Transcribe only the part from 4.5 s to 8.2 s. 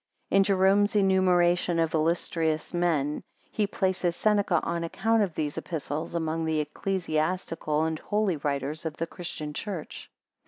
on account of these Epistles, amongst the ecclesiastical and